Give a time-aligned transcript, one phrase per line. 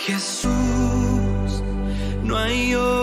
[0.00, 1.62] Jesús,
[2.22, 2.99] no hay otro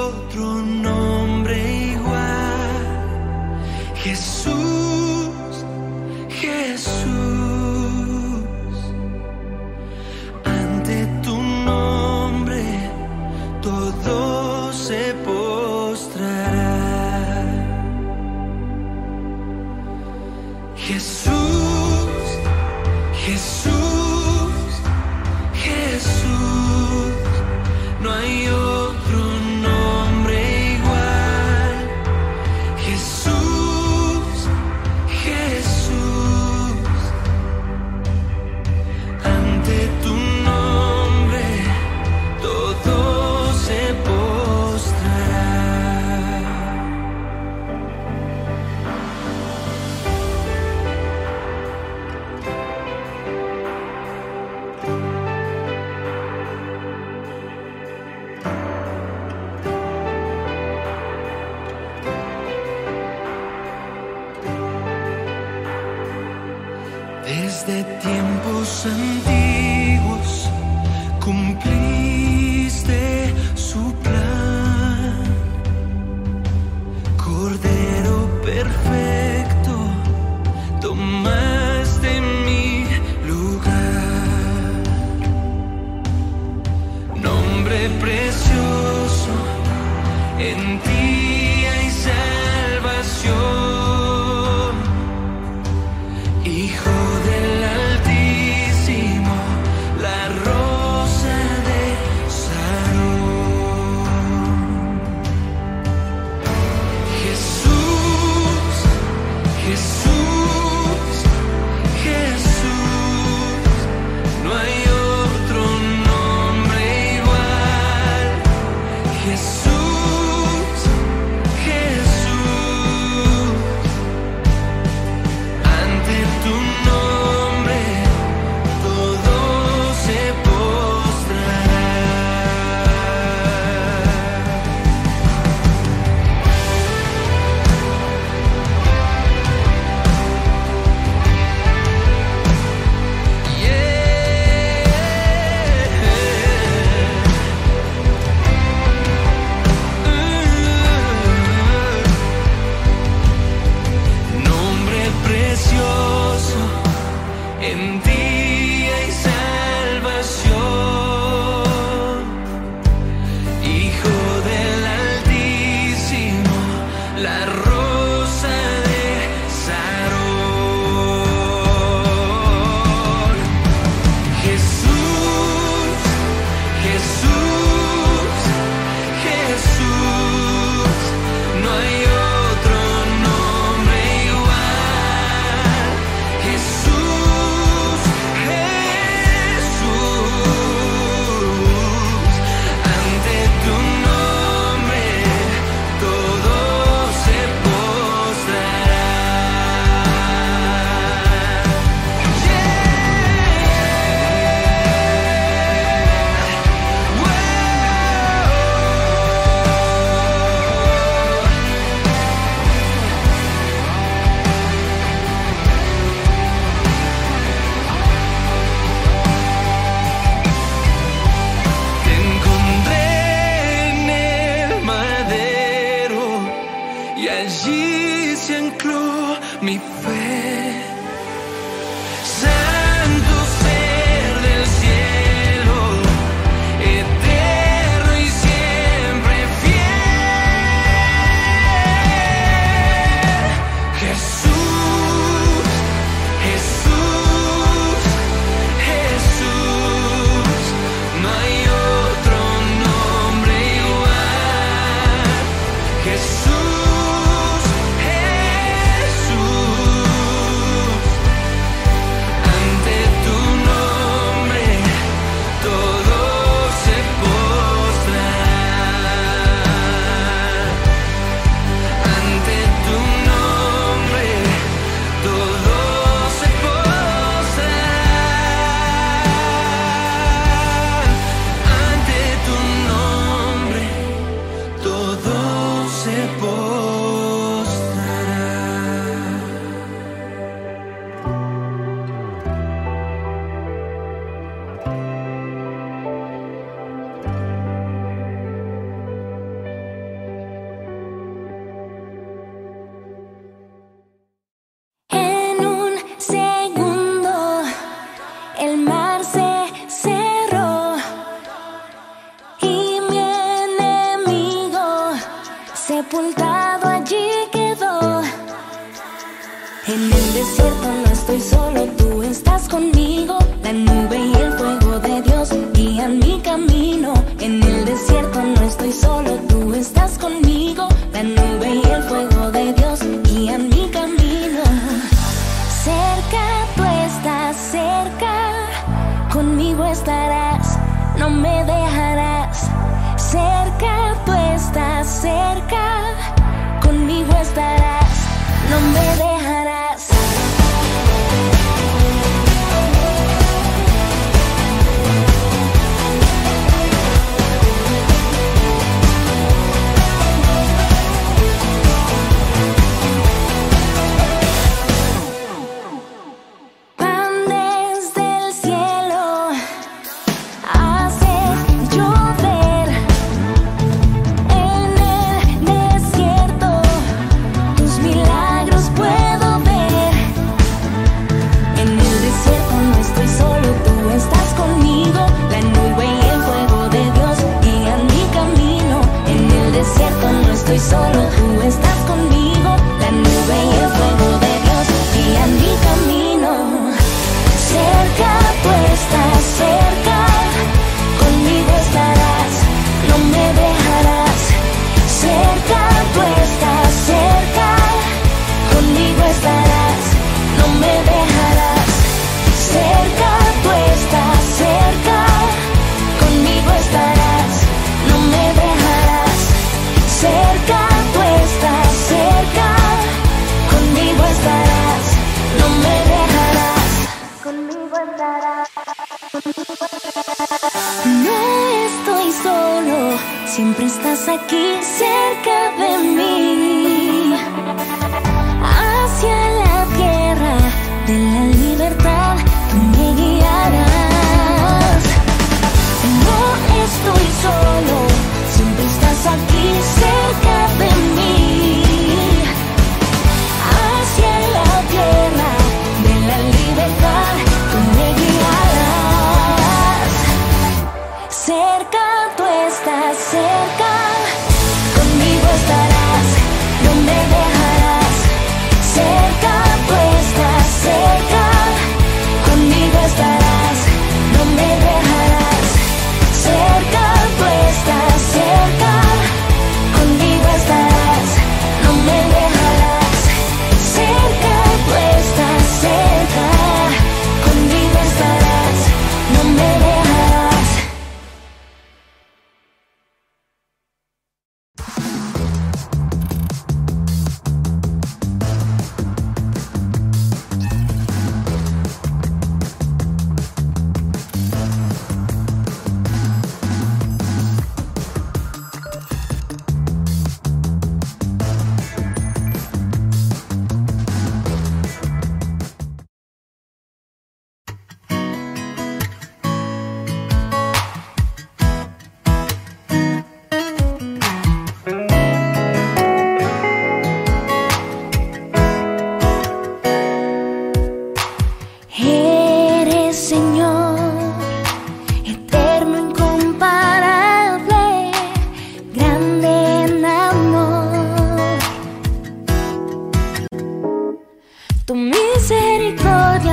[544.87, 546.46] Tu misericordia me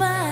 [0.00, 0.27] hecho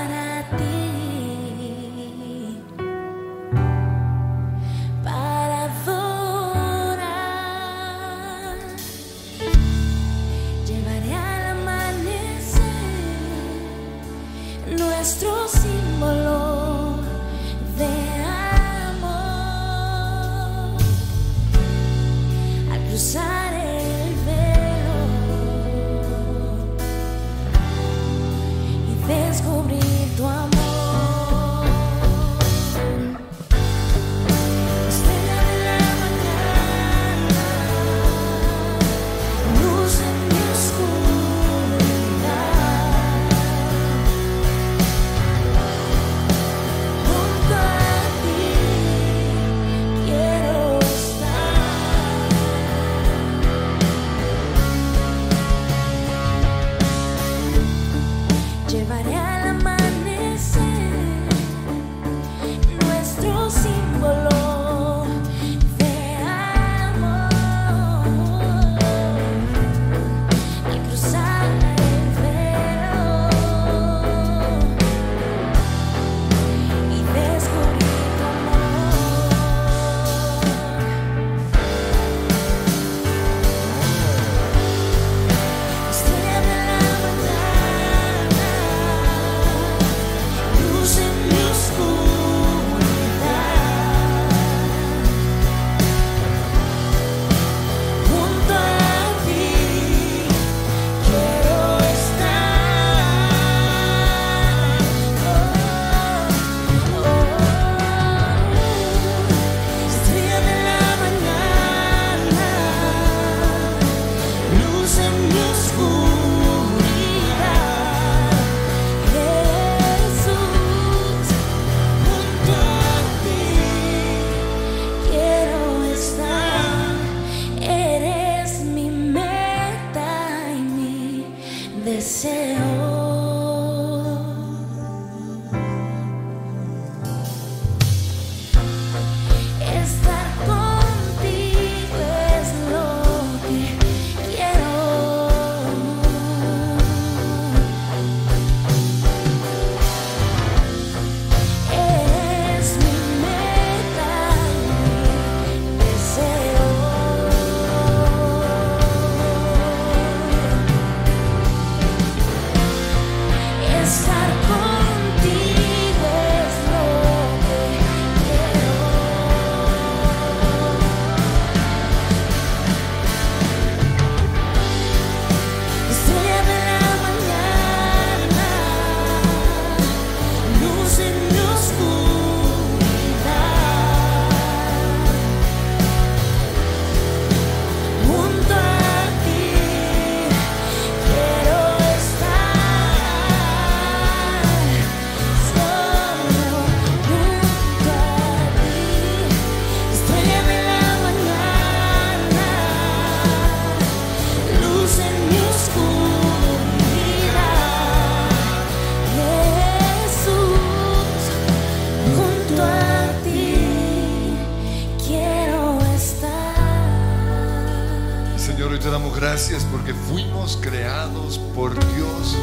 [219.16, 222.36] gracias porque fuimos creados por Dios,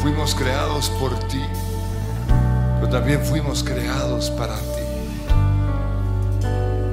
[0.00, 1.42] fuimos creados por ti,
[2.76, 4.64] pero también fuimos creados para ti.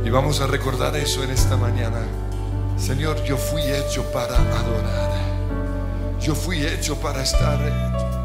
[0.04, 2.00] Y vamos a recordar eso en esta mañana.
[2.78, 5.12] Señor, yo fui hecho para adorar.
[6.20, 7.60] Yo fui hecho para estar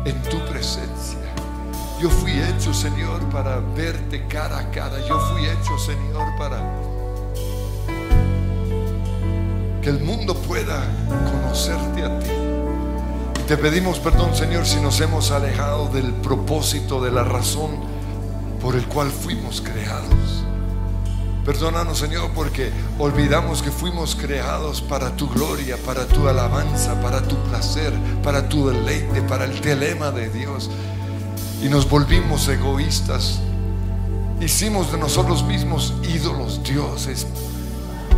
[0.06, 1.18] en tu presencia.
[2.00, 4.98] Yo fui hecho, Señor, para verte cara a cara.
[5.06, 6.62] Yo fui hecho, Señor, para
[9.82, 12.30] que el mundo pueda conocerte a ti.
[13.40, 17.70] Y te pedimos perdón, Señor, si nos hemos alejado del propósito, de la razón
[18.60, 20.44] por el cual fuimos creados.
[21.44, 22.70] Perdónanos, Señor, porque
[23.00, 28.68] olvidamos que fuimos creados para tu gloria, para tu alabanza, para tu placer, para tu
[28.68, 30.70] deleite, para el telema de Dios.
[31.60, 33.40] Y nos volvimos egoístas.
[34.40, 37.26] Hicimos de nosotros mismos ídolos, dioses.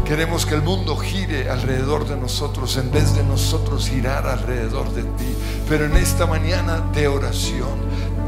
[0.04, 5.02] Queremos que el mundo gire alrededor de nosotros en vez de nosotros girar alrededor de
[5.02, 5.34] ti.
[5.66, 7.80] Pero en esta mañana de oración,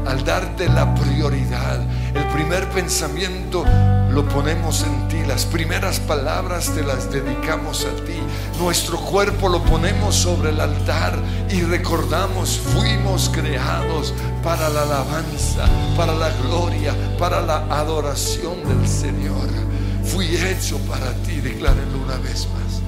[0.07, 1.79] al darte la prioridad,
[2.15, 3.63] el primer pensamiento
[4.09, 8.17] lo ponemos en ti, las primeras palabras te las dedicamos a ti.
[8.59, 11.13] Nuestro cuerpo lo ponemos sobre el altar
[11.51, 19.66] y recordamos, fuimos creados para la alabanza, para la gloria, para la adoración del Señor.
[20.07, 22.81] Fui hecho para ti, declárenlo una vez más.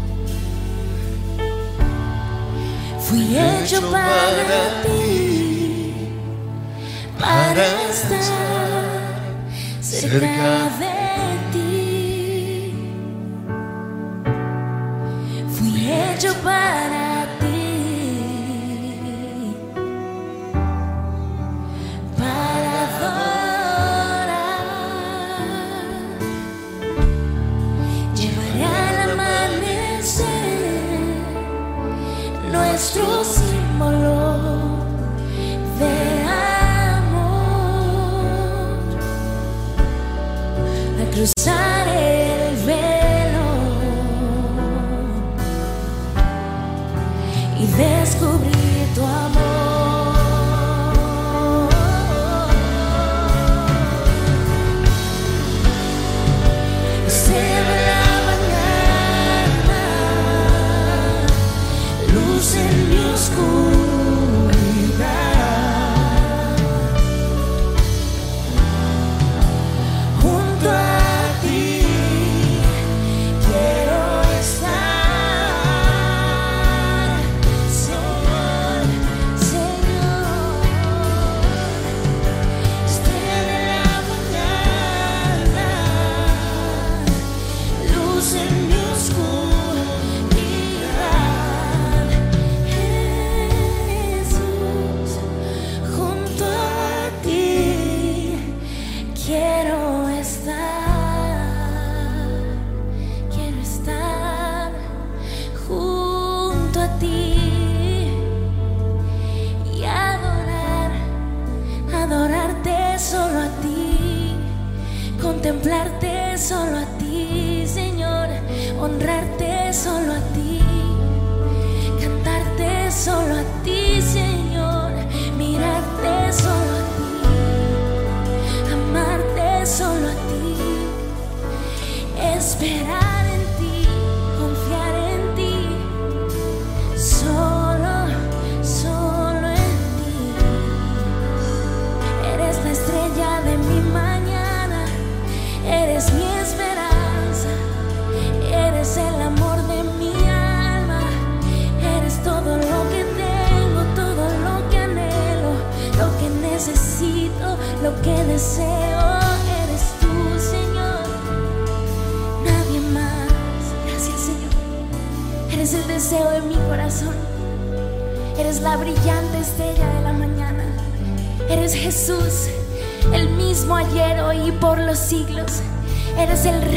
[3.07, 5.93] Fui hecho para ti,
[7.19, 8.23] para estar
[9.81, 10.95] cerca de
[11.51, 12.73] ti.
[15.55, 17.08] Fui hecho para ti,
[41.05, 41.68] cruzar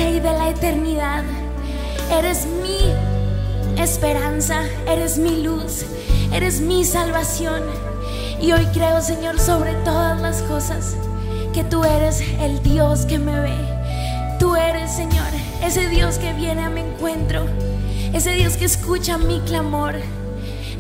[0.03, 1.23] De la eternidad.
[2.11, 2.93] Eres mi
[3.81, 5.85] esperanza, eres mi luz,
[6.33, 7.62] eres mi salvación.
[8.41, 10.97] Y hoy creo, Señor, sobre todas las cosas,
[11.55, 13.57] que tú eres el Dios que me ve.
[14.41, 15.29] Tú eres, Señor,
[15.65, 17.47] ese Dios que viene a mi encuentro,
[18.12, 19.95] ese Dios que escucha mi clamor,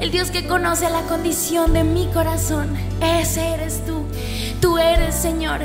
[0.00, 2.76] el Dios que conoce la condición de mi corazón.
[3.00, 4.04] Ese eres tú.
[4.60, 5.60] Tú eres, Señor,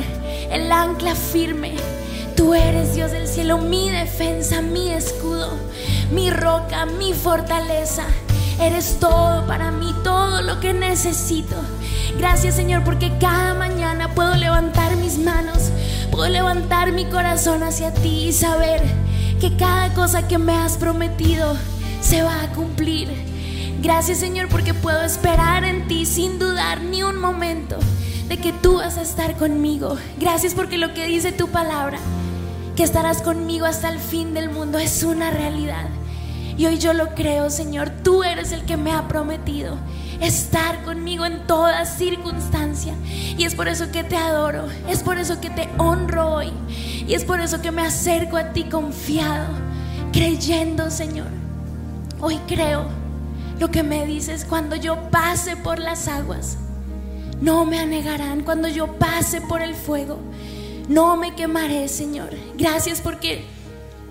[0.51, 1.96] el ancla firme.
[2.37, 5.49] Tú eres, Dios del cielo, mi defensa, mi escudo,
[6.11, 8.03] mi roca, mi fortaleza.
[8.61, 11.55] Eres todo para mí, todo lo que necesito.
[12.17, 15.71] Gracias Señor porque cada mañana puedo levantar mis manos,
[16.11, 18.81] puedo levantar mi corazón hacia ti y saber
[19.41, 21.55] que cada cosa que me has prometido
[22.01, 23.09] se va a cumplir.
[23.81, 27.77] Gracias Señor porque puedo esperar en ti sin dudar ni un momento
[28.27, 29.97] de que tú vas a estar conmigo.
[30.19, 31.99] Gracias porque lo que dice tu palabra,
[32.77, 35.89] que estarás conmigo hasta el fin del mundo, es una realidad.
[36.59, 39.75] Y hoy yo lo creo, Señor, tú eres el que me ha prometido
[40.21, 42.93] estar conmigo en toda circunstancia.
[43.35, 46.53] Y es por eso que te adoro, es por eso que te honro hoy.
[47.07, 49.47] Y es por eso que me acerco a ti confiado,
[50.13, 51.27] creyendo, Señor.
[52.21, 52.85] Hoy creo
[53.59, 56.57] lo que me dices cuando yo pase por las aguas.
[57.41, 60.19] No me anegarán cuando yo pase por el fuego.
[60.87, 62.29] No me quemaré, Señor.
[62.57, 63.43] Gracias porque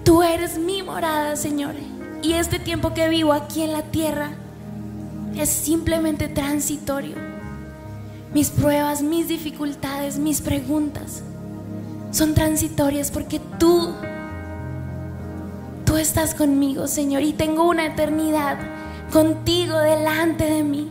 [0.04, 1.74] tú eres mi morada, Señor.
[2.22, 4.30] Y este tiempo que vivo aquí en la tierra
[5.36, 7.16] es simplemente transitorio.
[8.34, 11.22] Mis pruebas, mis dificultades, mis preguntas
[12.10, 13.92] son transitorias porque tú,
[15.84, 18.58] tú estás conmigo, Señor, y tengo una eternidad
[19.12, 20.90] contigo delante de mí.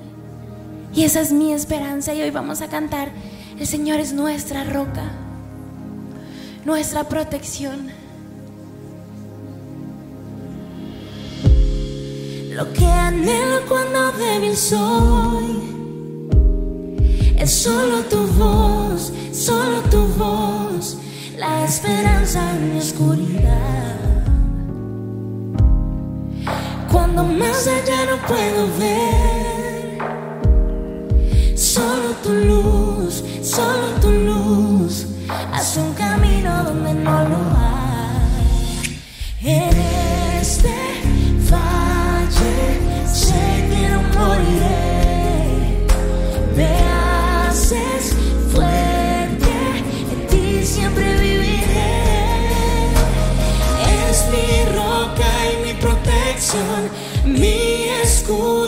[0.94, 3.10] Y esa es mi esperanza y hoy vamos a cantar,
[3.60, 5.25] el Señor es nuestra roca
[6.66, 7.90] nuestra protección.
[12.54, 15.62] Lo que anhelo cuando débil soy
[17.38, 20.98] es solo tu voz, solo tu voz,
[21.38, 23.96] la esperanza en mi oscuridad.
[26.92, 30.00] Cuando más allá no puedo ver,
[31.58, 34.35] solo tu luz, solo tu luz
[35.66, 39.00] llevas un camino donde no lo hay.
[39.44, 39.78] En
[40.42, 40.76] este
[41.50, 42.58] valle
[43.12, 45.86] sé que no moriré.
[46.56, 46.70] Me
[47.48, 48.16] haces
[48.52, 49.54] fuerte,
[50.12, 52.02] en ti siempre viviré.
[54.10, 56.90] Es mi roca y mi protección,
[57.26, 58.65] mi escudo.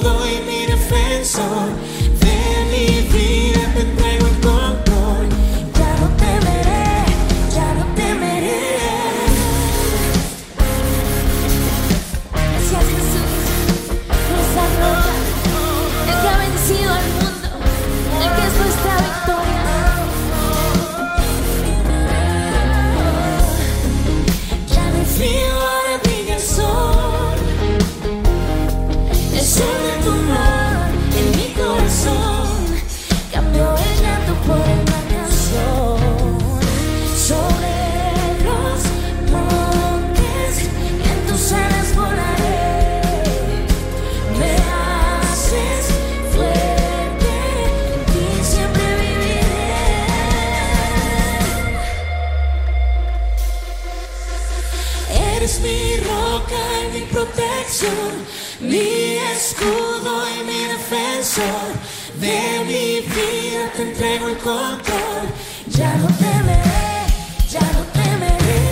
[63.78, 65.26] te entrego el control.
[65.70, 67.06] Ya no temeré,
[67.48, 68.64] ya no temeré.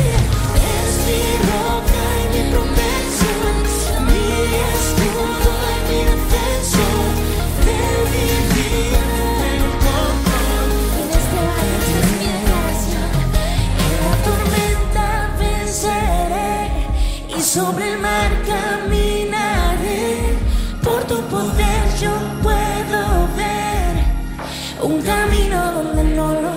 [0.74, 3.30] Es mi roca y mi promesa,
[4.08, 4.26] mi
[4.74, 6.88] escudo y mi defensa.
[7.66, 7.80] De
[8.12, 9.06] mi vida
[9.54, 10.70] el control.
[11.02, 13.04] En este valle es mi gracia,
[13.86, 16.58] en la tormenta venceré
[17.38, 20.08] y sobre el mar caminaré
[20.84, 21.85] por tu poder.
[24.96, 26.55] un camino donde no lo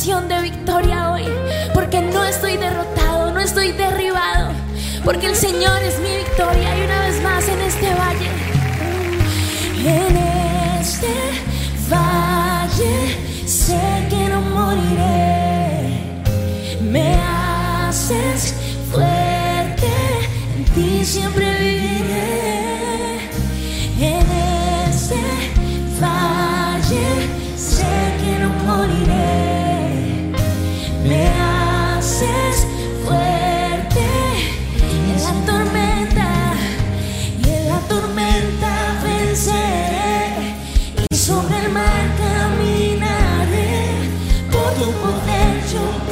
[0.00, 0.29] canción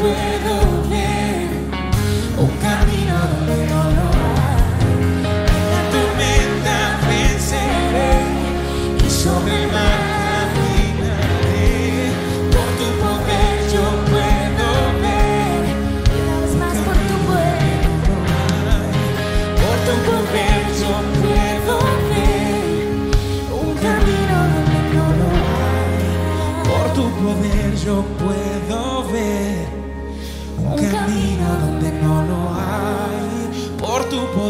[0.09, 0.38] away.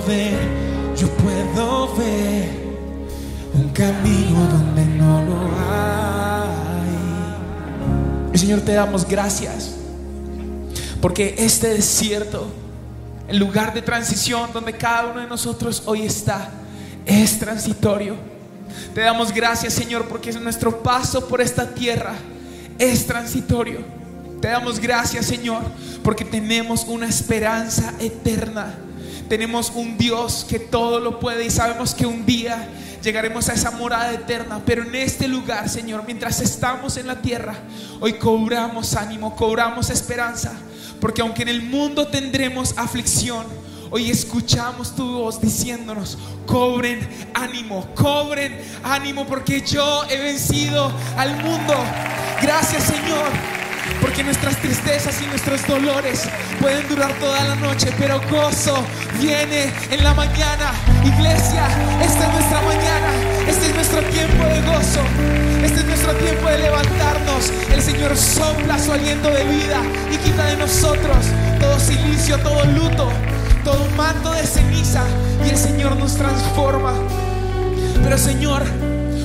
[0.08, 2.48] Yo puedo ver
[3.54, 5.36] un camino donde no lo
[8.32, 8.38] hay.
[8.38, 9.74] Señor, te damos gracias
[11.02, 12.46] porque este desierto,
[13.28, 16.50] el lugar de transición donde cada uno de nosotros hoy está,
[17.04, 18.16] es transitorio.
[18.94, 22.14] Te damos gracias, Señor, porque nuestro paso por esta tierra
[22.78, 23.80] es transitorio.
[24.40, 25.62] Te damos gracias, Señor,
[26.02, 28.74] porque tenemos una esperanza eterna.
[29.28, 32.68] Tenemos un Dios que todo lo puede y sabemos que un día
[33.02, 34.62] llegaremos a esa morada eterna.
[34.64, 37.54] Pero en este lugar, Señor, mientras estamos en la tierra,
[38.00, 40.52] hoy cobramos ánimo, cobramos esperanza.
[41.00, 43.46] Porque aunque en el mundo tendremos aflicción,
[43.90, 47.00] Hoy escuchamos tu voz diciéndonos, cobren
[47.32, 51.74] ánimo, cobren ánimo porque yo he vencido al mundo.
[52.42, 53.67] Gracias Señor.
[54.00, 56.28] Porque nuestras tristezas y nuestros dolores
[56.60, 58.84] pueden durar toda la noche, pero gozo
[59.20, 60.72] viene en la mañana.
[61.04, 61.66] Iglesia,
[62.02, 63.08] esta es nuestra mañana,
[63.48, 65.00] este es nuestro tiempo de gozo,
[65.64, 67.52] este es nuestro tiempo de levantarnos.
[67.72, 69.80] El Señor sopla su aliento de vida
[70.12, 71.16] y quita de nosotros
[71.60, 73.08] todo silicio, todo luto,
[73.64, 75.04] todo manto de ceniza
[75.44, 76.94] y el Señor nos transforma.
[78.02, 78.62] Pero Señor,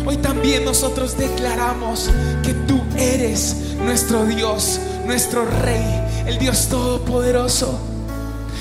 [0.05, 2.09] hoy también nosotros declaramos
[2.43, 7.79] que tú eres nuestro Dios, nuestro Rey, el Dios Todopoderoso.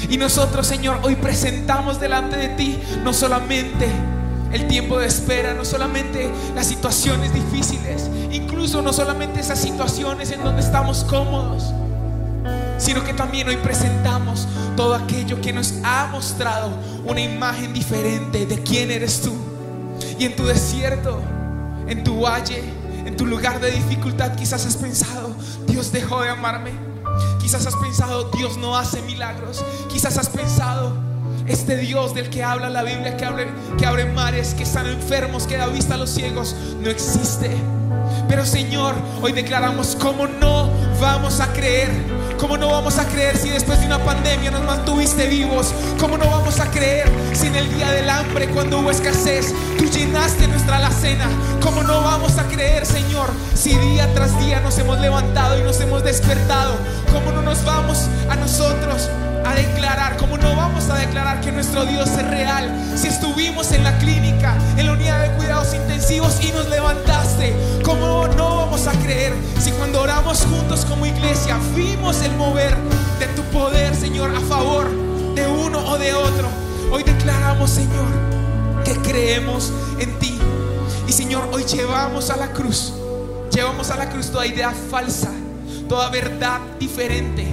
[0.08, 3.86] Y nosotros, Señor, hoy presentamos delante de ti no solamente
[4.52, 10.42] el tiempo de espera, no solamente las situaciones difíciles, incluso no solamente esas situaciones en
[10.44, 11.72] donde estamos cómodos,
[12.78, 16.70] sino que también hoy presentamos todo aquello que nos ha mostrado
[17.06, 19.51] una imagen diferente de quién eres tú.
[20.18, 21.20] Y en tu desierto,
[21.88, 22.62] en tu valle,
[23.04, 25.34] en tu lugar de dificultad, quizás has pensado,
[25.66, 26.70] Dios dejó de amarme.
[27.40, 29.64] Quizás has pensado, Dios no hace milagros.
[29.90, 30.94] Quizás has pensado,
[31.46, 33.24] este Dios del que habla la Biblia, que
[33.86, 37.50] abre, mares, que están enfermos, que da vista a los ciegos, no existe.
[38.28, 40.70] Pero Señor, hoy declaramos cómo no
[41.00, 41.90] vamos a creer.
[42.42, 45.72] ¿Cómo no vamos a creer si después de una pandemia nos mantuviste vivos?
[45.96, 49.84] ¿Cómo no vamos a creer si en el día del hambre, cuando hubo escasez, tú
[49.84, 51.28] llenaste nuestra alacena?
[51.60, 55.80] ¿Cómo no vamos a creer, Señor, si día tras día nos hemos levantado y nos
[55.82, 56.74] hemos despertado?
[57.12, 59.08] ¿Cómo no nos vamos a nosotros
[59.44, 62.70] a declarar, cómo no vamos a declarar que nuestro Dios es real.
[62.96, 68.28] Si estuvimos en la clínica, en la unidad de cuidados intensivos y nos levantaste, cómo
[68.28, 72.74] no vamos a creer si cuando oramos juntos como iglesia vimos el mover
[73.18, 74.88] de tu poder, Señor, a favor
[75.34, 76.48] de uno o de otro.
[76.90, 78.06] Hoy declaramos, Señor,
[78.82, 80.38] que creemos en ti.
[81.06, 82.94] Y Señor, hoy llevamos a la cruz,
[83.54, 85.30] llevamos a la cruz toda idea falsa,
[85.86, 87.46] toda verdad diferente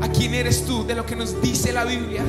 [0.00, 2.24] a quién eres tú, de lo que nos dice la Biblia.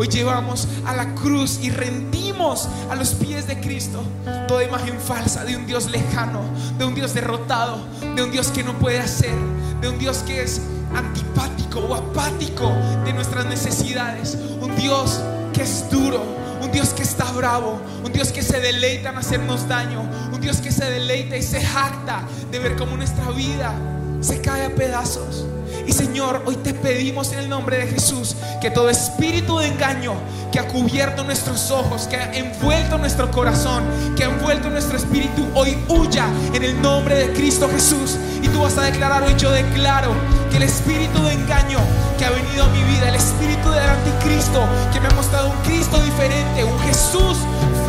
[0.00, 4.02] Hoy llevamos a la cruz y rendimos a los pies de Cristo.
[4.48, 6.40] Toda imagen falsa de un Dios lejano,
[6.78, 7.76] de un Dios derrotado,
[8.16, 9.34] de un Dios que no puede hacer,
[9.82, 10.62] de un Dios que es
[10.96, 12.72] antipático o apático
[13.04, 15.20] de nuestras necesidades, un Dios
[15.52, 16.24] que es duro,
[16.62, 20.00] un Dios que está bravo, un Dios que se deleita en hacernos daño,
[20.32, 23.74] un Dios que se deleita y se jacta de ver cómo nuestra vida
[24.20, 25.46] se cae a pedazos.
[25.86, 30.14] Y Señor, hoy te pedimos en el nombre de Jesús que todo espíritu de engaño
[30.52, 33.84] que ha cubierto nuestros ojos, que ha envuelto nuestro corazón,
[34.16, 38.16] que ha envuelto nuestro espíritu, hoy huya en el nombre de Cristo Jesús.
[38.42, 40.12] Y tú vas a declarar hoy, yo declaro
[40.50, 41.78] que el espíritu de engaño
[42.18, 45.56] que ha venido a mi vida, el espíritu del anticristo que me ha mostrado un
[45.62, 47.38] Cristo diferente, un Jesús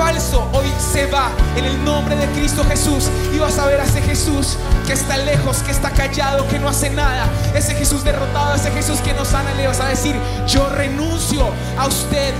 [0.01, 3.07] falso, hoy se va en el nombre de Cristo Jesús.
[3.35, 6.69] Y vas a ver a ese Jesús que está lejos, que está callado, que no
[6.69, 7.27] hace nada.
[7.53, 10.15] Ese Jesús derrotado, ese Jesús que nos sana, le vas a decir,
[10.47, 12.33] yo renuncio a usted,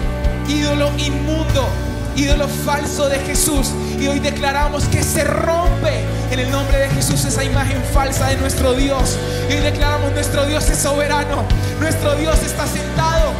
[0.47, 1.67] ídolo inmundo,
[2.15, 3.69] ídolo falso de Jesús.
[3.99, 8.37] Y hoy declaramos que se rompe en el nombre de Jesús esa imagen falsa de
[8.37, 9.17] nuestro Dios.
[9.49, 11.43] Y hoy declaramos nuestro Dios es soberano,
[11.79, 13.33] nuestro Dios está sentado.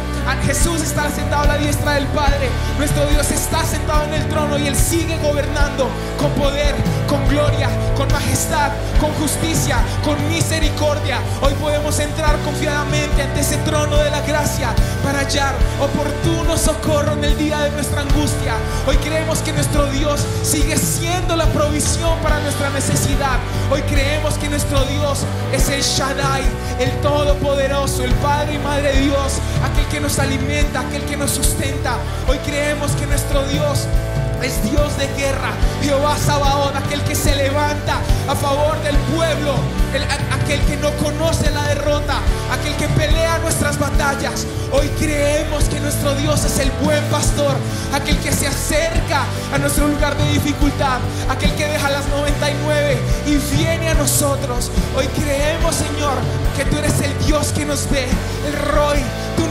[0.46, 2.48] Jesús está sentado a la diestra del Padre.
[2.76, 6.74] Nuestro Dios está sentado en el trono y Él sigue gobernando con poder,
[7.08, 11.18] con gloria, con majestad, con justicia, con misericordia.
[11.42, 14.74] Hoy podemos entrar confiadamente ante ese trono de la gracia
[15.04, 18.54] para hallar oportuno socorro en el día de nuestra angustia.
[18.86, 22.81] Hoy creemos que nuestro Dios sigue siendo la provisión para nuestra necesidad.
[23.70, 25.20] Hoy creemos que nuestro Dios
[25.52, 26.42] es el Shaddai,
[26.80, 31.94] el Todopoderoso, el Padre y Madre Dios, aquel que nos alimenta, aquel que nos sustenta.
[32.28, 33.86] Hoy creemos que nuestro Dios
[34.44, 35.52] es Dios de guerra,
[35.82, 39.54] Jehová Sabaoth, aquel que se levanta a favor del pueblo,
[40.32, 42.18] aquel que no conoce la derrota,
[42.50, 44.46] aquel que pelea nuestras batallas.
[44.72, 47.54] Hoy creemos que nuestro Dios es el buen pastor,
[47.92, 49.24] aquel que se acerca
[49.54, 54.70] a nuestro lugar de dificultad, aquel que deja las 99 y viene a nosotros.
[54.96, 56.14] Hoy creemos, Señor,
[56.56, 58.06] que tú eres el Dios que nos ve,
[58.46, 58.98] el Roy.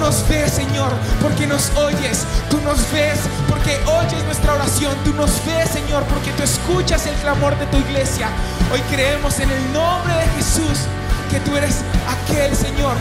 [0.01, 2.25] Nos ves, Señor, porque nos oyes.
[2.49, 4.95] Tú nos ves porque oyes nuestra oración.
[5.05, 8.29] Tú nos ves, Señor, porque tú escuchas el clamor de tu iglesia.
[8.73, 10.89] Hoy creemos en el nombre de Jesús
[11.29, 12.95] que tú eres aquel, Señor,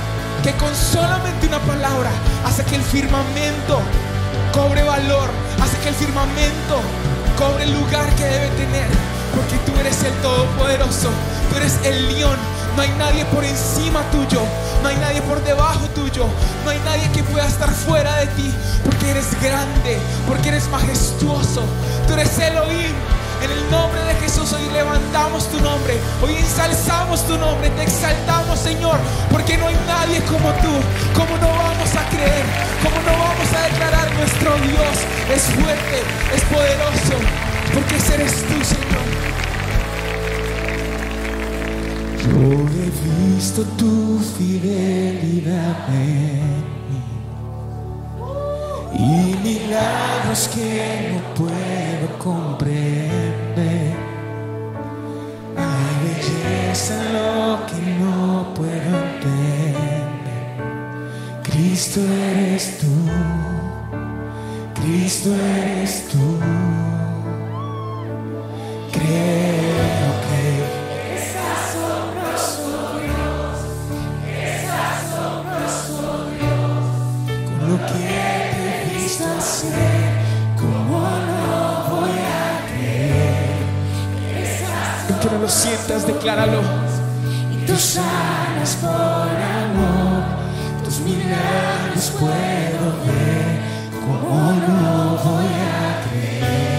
[0.44, 2.10] que con solamente una palabra
[2.44, 3.80] hace que el firmamento
[4.52, 5.30] cobre valor,
[5.62, 6.82] hace que el firmamento
[7.38, 8.88] cobre el lugar que debe tener,
[9.34, 11.08] porque tú eres el Todopoderoso,
[11.48, 12.36] tú eres el león,
[12.76, 14.42] no hay nadie por encima tuyo,
[14.83, 16.26] no hay nadie por debajo tuyo,
[16.64, 18.54] no hay nadie que pueda estar fuera de ti,
[18.85, 21.62] porque eres grande, porque eres majestuoso,
[22.06, 22.94] tú eres Elohim.
[23.42, 28.59] En el nombre de Jesús hoy levantamos tu nombre, hoy ensalzamos tu nombre, te exaltamos
[28.59, 28.98] Señor,
[29.30, 30.68] porque no hay nadie como tú.
[31.14, 32.44] ¿Cómo no vamos a creer?
[32.83, 34.94] ¿Cómo no vamos a declarar nuestro Dios
[35.35, 36.02] es fuerte,
[36.37, 37.16] es poderoso?
[37.72, 39.49] Porque ese eres tú Señor.
[42.23, 42.90] Yo he
[43.35, 47.02] visto tu fidelidad en mí
[48.94, 53.94] y milagros que no puedo comprender.
[55.56, 60.50] Hay belleza en lo que no puedo entender.
[61.42, 62.94] Cristo eres tú,
[64.75, 66.29] Cristo eres tú.
[85.88, 86.60] Decláralo.
[87.52, 90.22] Y tú sanas por amor,
[90.85, 93.60] tus milagros puedo ver,
[94.00, 96.69] como no voy a creer.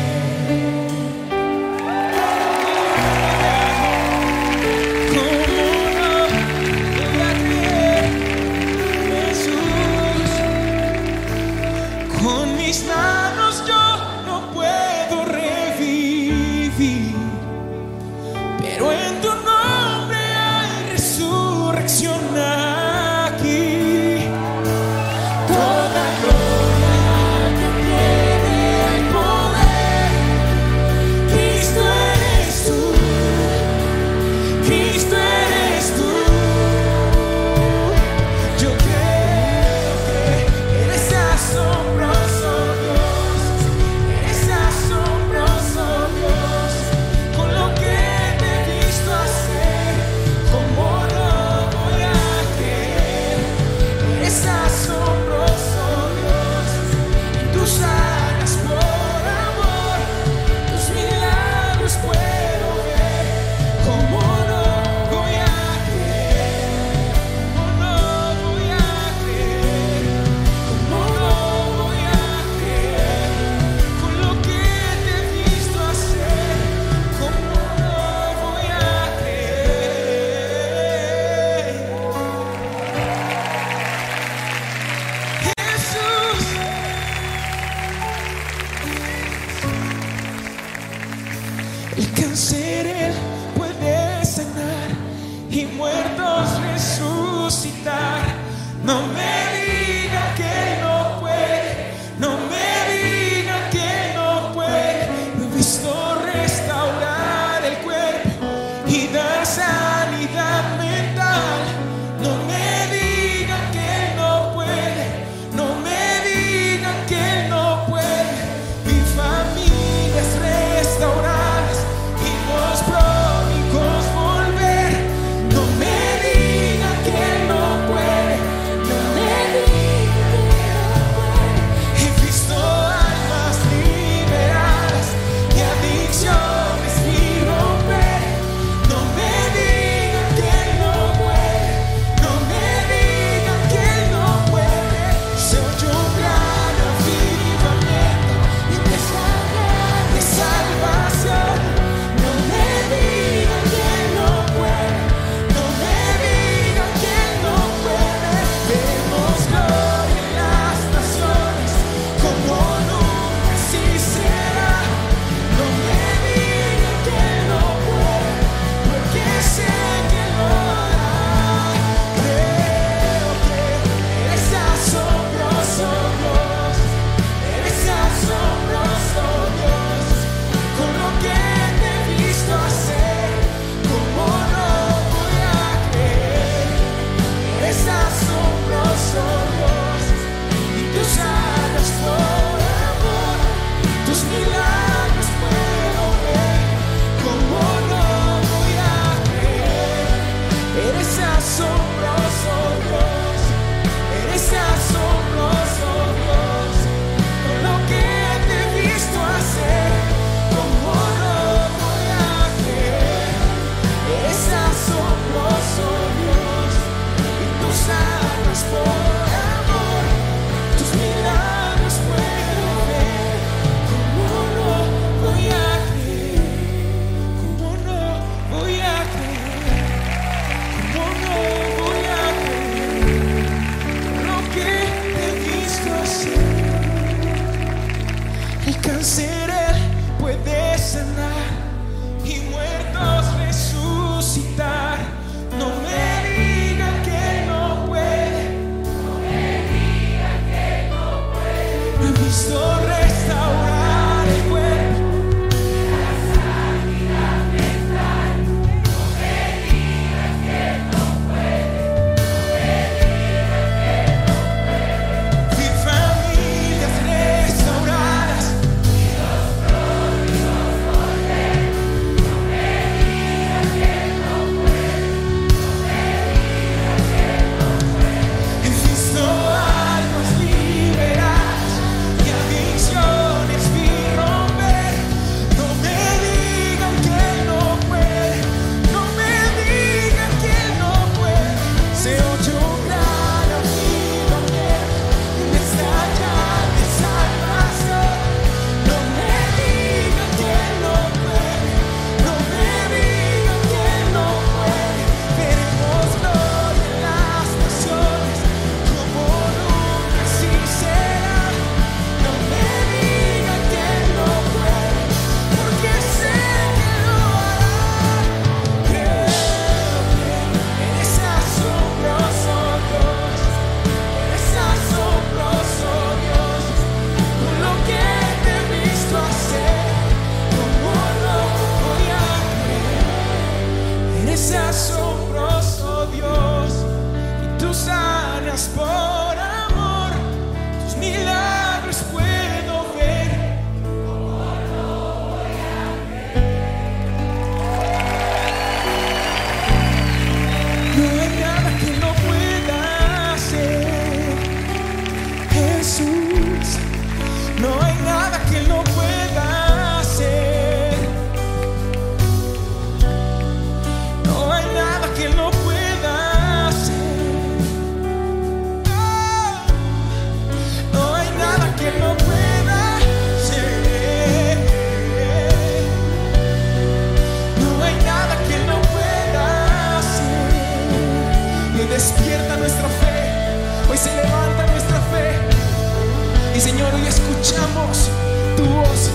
[388.62, 389.10] Tu voz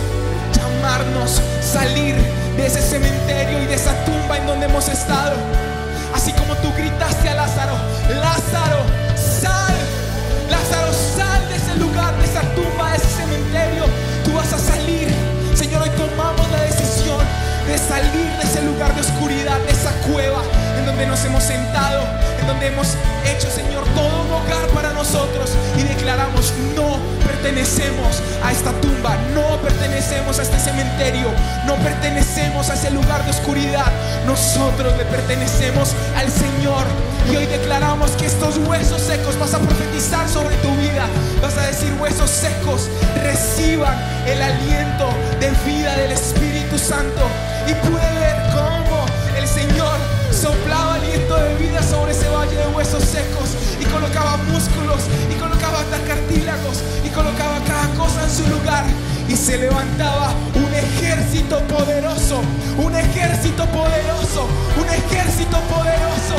[0.52, 2.16] llamarnos, salir
[2.56, 5.36] de ese cementerio y de esa tumba en donde hemos estado.
[6.14, 7.74] Así como tú gritaste a Lázaro,
[8.08, 8.80] Lázaro,
[9.14, 9.76] sal,
[10.50, 13.84] Lázaro, sal de ese lugar, de esa tumba, de ese cementerio.
[14.24, 15.08] Tú vas a salir.
[15.54, 17.22] Señor, hoy tomamos la decisión
[17.68, 20.42] de salir de ese lugar de oscuridad, de esa cueva
[20.78, 22.02] en donde nos hemos sentado,
[22.46, 22.94] donde hemos
[23.24, 29.60] hecho, Señor, todo un hogar para nosotros y declaramos, no pertenecemos a esta tumba, no
[29.60, 31.28] pertenecemos a este cementerio,
[31.66, 33.90] no pertenecemos a ese lugar de oscuridad,
[34.26, 36.86] nosotros le pertenecemos al Señor.
[37.30, 41.06] Y hoy declaramos que estos huesos secos vas a profetizar sobre tu vida,
[41.42, 42.88] vas a decir huesos secos,
[43.22, 45.08] reciban el aliento
[45.40, 47.22] de vida del Espíritu Santo.
[47.66, 48.45] Y pude ver
[51.66, 53.50] vida sobre ese valle de huesos secos
[53.80, 58.84] y colocaba músculos y colocaba hasta cartílagos y colocaba cada cosa en su lugar
[59.28, 62.40] y se levantaba un ejército poderoso,
[62.78, 64.46] un ejército poderoso,
[64.78, 66.36] un ejército poderoso.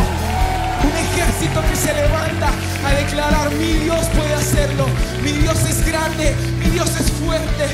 [0.78, 2.50] Un ejército que se levanta
[2.86, 4.86] a declarar mi Dios puede hacerlo,
[5.24, 7.66] mi Dios es grande, mi Dios es fuerte.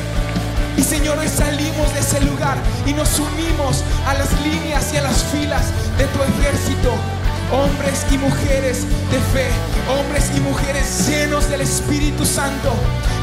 [0.77, 5.01] Y Señor, hoy salimos de ese lugar y nos unimos a las líneas y a
[5.01, 5.65] las filas
[5.97, 7.22] de tu ejército.
[7.51, 9.47] Hombres y mujeres de fe,
[9.89, 12.73] hombres y mujeres llenos del Espíritu Santo.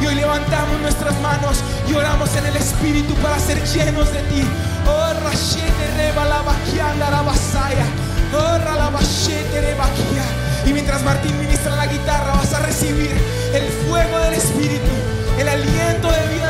[0.01, 4.45] Y hoy levantamos nuestras manos y oramos en el Espíritu para ser llenos de ti.
[4.87, 5.12] Oh,
[5.97, 6.41] reba la.
[8.33, 8.61] Oh.
[10.66, 13.11] Y mientras Martín ministra la guitarra, vas a recibir
[13.55, 14.93] el fuego del Espíritu,
[15.39, 16.49] el aliento de vida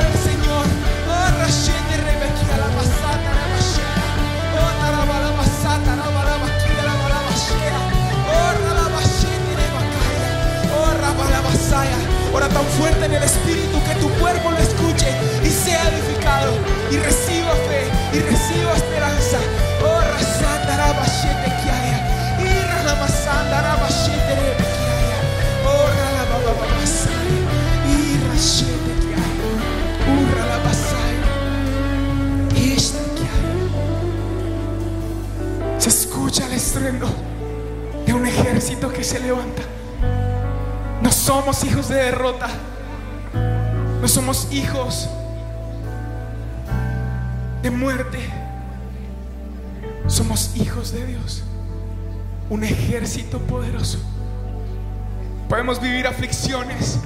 [56.11, 56.99] aflicciones,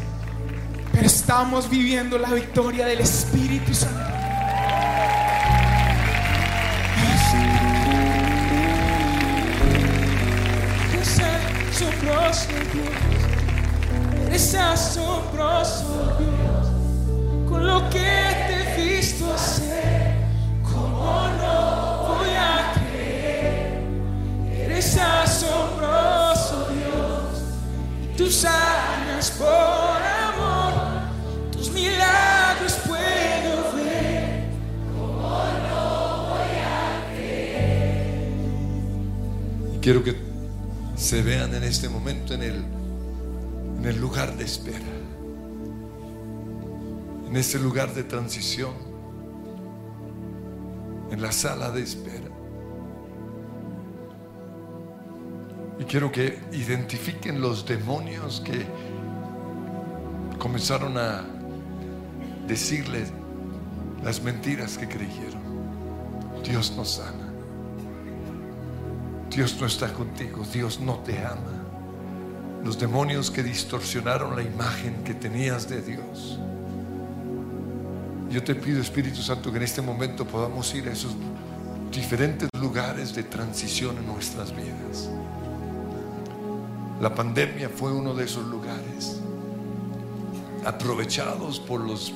[0.92, 4.00] pero estamos viviendo la victoria del Espíritu Santo.
[10.94, 11.20] Eres
[11.70, 18.34] asombroso Dios, eres asombroso Dios, con lo que
[39.85, 40.16] quiero que
[40.97, 42.64] se vean en este momento en el,
[43.78, 44.78] en el lugar de espera,
[47.28, 48.72] en ese lugar de transición,
[51.11, 52.30] en la sala de espera.
[55.78, 58.64] Y quiero que identifiquen los demonios que
[60.39, 61.26] comenzaron a
[62.49, 63.12] decirles
[64.03, 65.43] las mentiras que creyeron.
[66.43, 67.24] Dios nos sana.
[69.35, 71.64] Dios no está contigo, Dios no te ama.
[72.64, 76.39] Los demonios que distorsionaron la imagen que tenías de Dios.
[78.30, 81.16] Yo te pido, Espíritu Santo, que en este momento podamos ir a esos
[81.91, 85.11] diferentes lugares de transición en nuestras vidas.
[87.01, 89.20] La pandemia fue uno de esos lugares,
[90.64, 92.12] aprovechados por los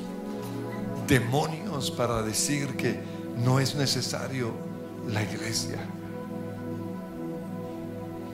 [1.09, 3.01] demonios para decir que
[3.45, 4.53] no es necesario
[5.09, 5.79] la iglesia.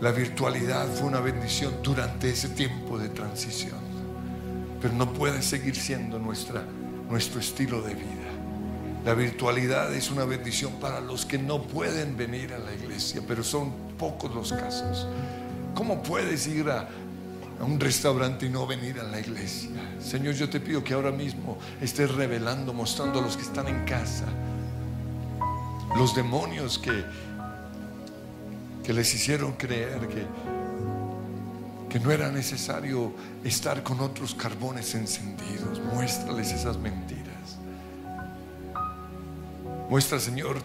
[0.04, 3.78] La virtualidad fue una bendición durante ese tiempo de transición,
[4.78, 6.62] pero no puede seguir siendo nuestra,
[7.08, 8.28] nuestro estilo de vida.
[9.06, 13.42] La virtualidad es una bendición para los que no pueden venir a la iglesia, pero
[13.42, 15.06] son pocos los casos.
[15.74, 16.86] ¿Cómo puedes ir a,
[17.58, 19.70] a un restaurante y no venir a la iglesia?
[20.00, 23.86] Señor, yo te pido que ahora mismo estés revelando, mostrando a los que están en
[23.86, 24.26] casa,
[25.96, 27.04] los demonios que,
[28.84, 30.26] que les hicieron creer que,
[31.88, 33.12] que no era necesario
[33.42, 35.80] estar con otros carbones encendidos.
[35.92, 37.24] Muéstrales esas mentiras.
[39.88, 40.58] Muestra, Señor,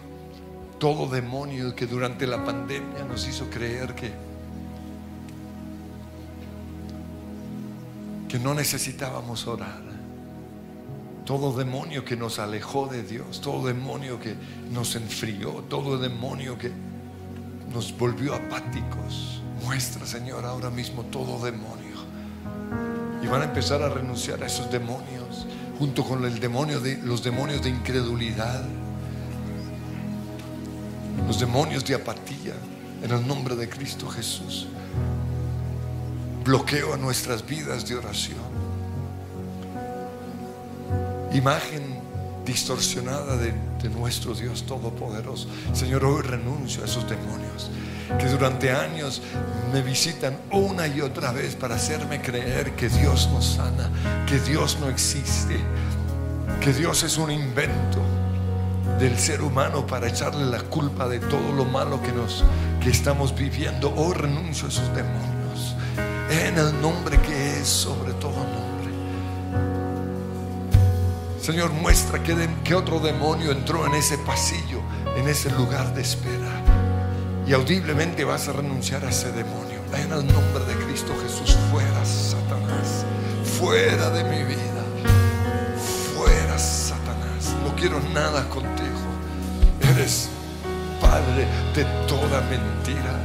[0.78, 4.12] todo demonio que durante la pandemia nos hizo creer que,
[8.28, 9.80] que no necesitábamos orar.
[11.24, 14.34] Todo demonio que nos alejó de Dios, todo demonio que
[14.70, 16.89] nos enfrió, todo demonio que
[17.72, 19.40] nos volvió apáticos.
[19.64, 22.00] Muestra, Señor, ahora mismo todo demonio.
[23.22, 25.46] Y van a empezar a renunciar a esos demonios,
[25.78, 28.64] junto con el demonio de, los demonios de incredulidad,
[31.26, 32.54] los demonios de apatía,
[33.02, 34.66] en el nombre de Cristo Jesús.
[36.44, 38.38] Bloqueo a nuestras vidas de oración.
[41.32, 42.00] Imagen
[42.50, 43.54] distorsionada de,
[43.90, 45.46] nuestro Dios Todopoderoso.
[45.72, 47.70] Señor, hoy renuncio a esos demonios
[48.18, 49.22] que durante años
[49.72, 53.88] me visitan una y otra vez para hacerme creer que Dios no sana,
[54.26, 55.56] que Dios no existe,
[56.60, 58.00] que Dios es un invento
[58.98, 62.42] del ser humano para echarle la culpa de todo lo malo que nos
[62.82, 63.94] que estamos viviendo.
[63.94, 65.76] Hoy renuncio a esos demonios
[66.30, 68.69] en el nombre que es sobre todo.
[71.40, 74.82] Señor, muestra que, otro demonio entró en ese pasillo,
[75.16, 76.62] en ese lugar de espera.
[77.46, 79.80] Y audiblemente vas a renunciar a ese demonio.
[79.94, 83.06] En el nombre de Cristo Jesús, fuera Satanás.
[83.58, 84.84] Fuera de mi vida.
[86.14, 87.56] Fuera Satanás.
[87.64, 89.00] No quiero nada contigo.
[89.94, 90.28] Eres
[91.00, 93.18] Padre de toda mentira.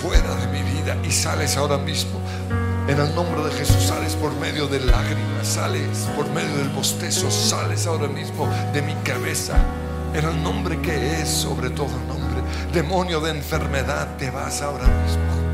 [0.00, 0.96] Fuera de mi vida.
[1.04, 2.18] Y sales ahora mismo.
[2.88, 7.28] En el nombre de Jesús sales por medio de lágrimas, sales por medio del bostezo,
[7.32, 9.56] sales ahora mismo de mi cabeza.
[10.14, 12.42] En el nombre que es sobre todo nombre.
[12.72, 15.45] Demonio de enfermedad, te vas ahora mismo.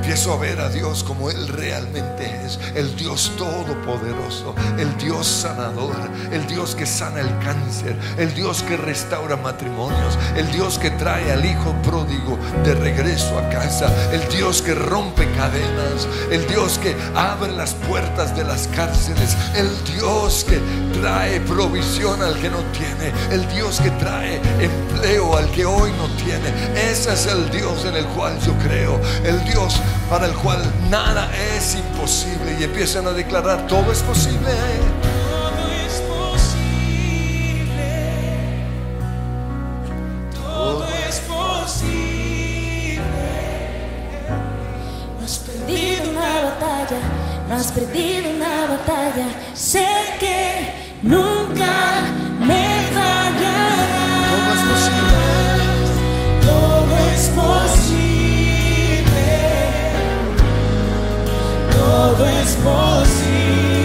[0.00, 2.58] Empiezo a ver a Dios como Él realmente es.
[2.74, 4.54] El Dios todopoderoso.
[4.78, 5.94] El Dios sanador.
[6.32, 7.94] El Dios que sana el cáncer.
[8.16, 10.18] El Dios que restaura matrimonios.
[10.36, 13.92] El Dios que trae al hijo pródigo de regreso a casa.
[14.10, 16.08] El Dios que rompe cadenas.
[16.30, 19.36] El Dios que abre las puertas de las cárceles.
[19.54, 20.58] El Dios que
[20.98, 23.12] trae provisión al que no tiene.
[23.30, 26.48] El Dios que trae empleo al que hoy no tiene.
[26.90, 28.98] Ese es el Dios en el cual yo creo.
[29.24, 29.80] El Dios
[30.10, 32.56] para el cual nada es imposible.
[32.58, 34.50] Y empiezan a declarar, todo es posible.
[35.30, 37.70] Todo es posible.
[40.34, 42.98] Todo es posible.
[45.16, 47.00] No has perdido una batalla,
[47.56, 49.28] has perdido una batalla.
[49.54, 49.86] Sé
[50.18, 52.02] que nunca
[62.00, 63.82] todo es posible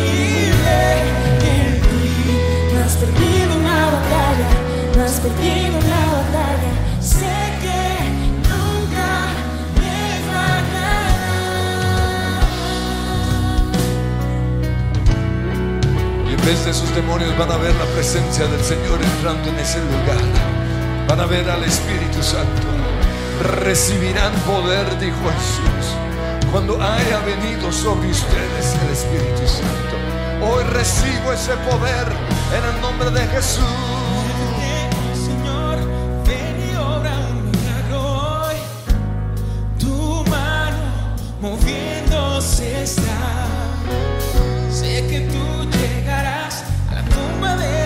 [1.52, 1.98] en ti.
[2.74, 4.50] No has perdido una batalla,
[4.96, 6.72] no has perdido una batalla.
[7.02, 7.84] Sé que
[8.52, 9.10] nunca
[9.80, 10.00] me
[10.30, 11.00] fallará.
[16.30, 19.60] Y en vez de sus demonios van a ver la presencia del Señor entrando en
[19.60, 20.24] ese lugar.
[21.10, 22.68] Van a ver al Espíritu Santo.
[23.66, 25.75] Recibirán poder, dijo Jesús
[26.56, 29.96] cuando haya venido sobre ustedes el Espíritu Santo.
[30.42, 32.08] Hoy recibo ese poder
[32.58, 33.66] en el nombre de Jesús.
[35.14, 35.80] Señor,
[36.26, 38.56] ven y obra un milagro hoy.
[39.78, 43.48] Tu mano moviéndose está.
[44.72, 47.85] Sé que tú llegarás a la tumba de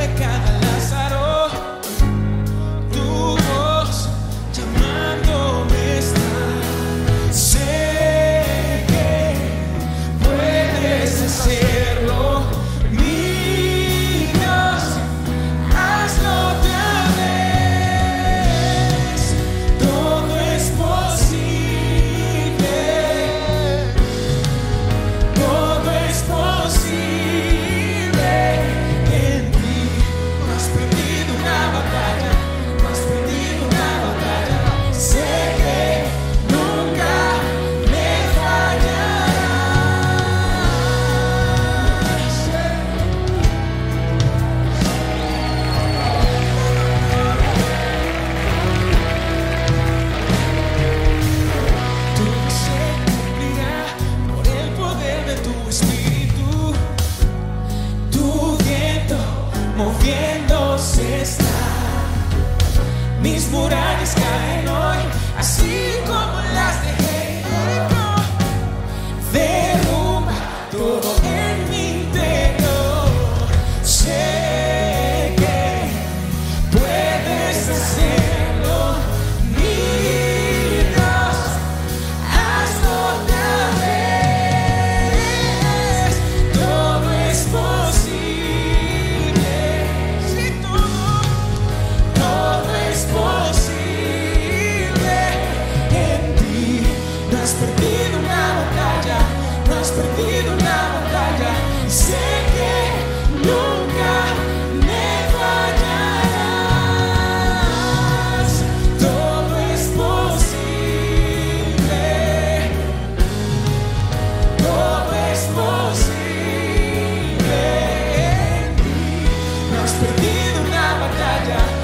[119.99, 121.78] Perdido na batalha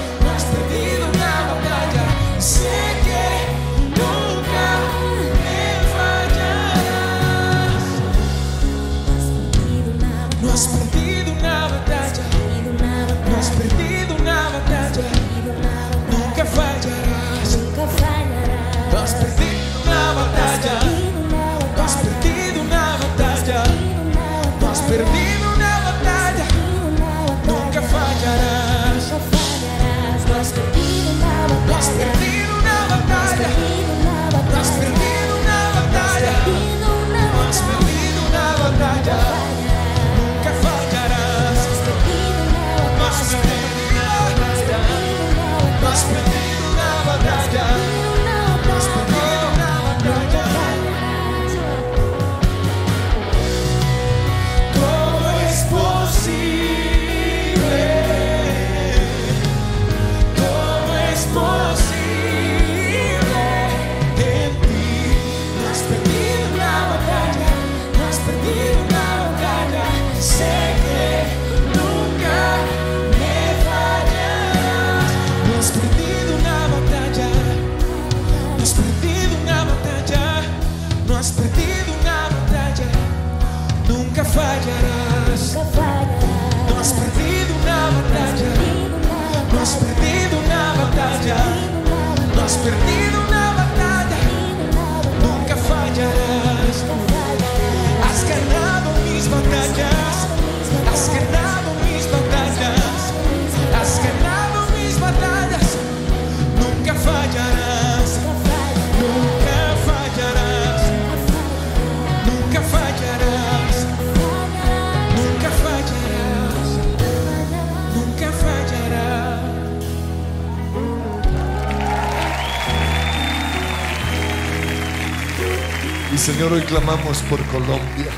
[126.26, 128.10] Señor, hoy clamamos por Colombia,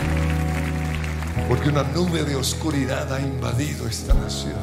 [1.49, 4.55] porque una nube de oscuridad ha invadido esta nación.